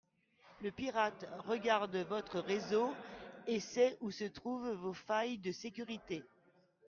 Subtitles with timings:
[0.63, 2.91] Le pirate regarde votre réseau
[3.45, 6.23] et sait où se trouvent vos failles de sécurités.